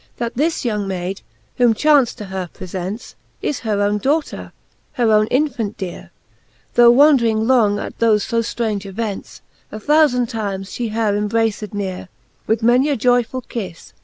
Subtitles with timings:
[0.17, 1.21] That this young Mayd,
[1.57, 3.13] whom chance to her prefents
[3.43, 4.51] Is her owne daughter,
[4.93, 6.09] her owne infant deare.
[6.73, 9.41] Tho wondring long at thofe fo flraunge events,
[9.71, 12.07] A thoufand times fhe her embraced nere,
[12.47, 13.93] With many a joyful kiffe.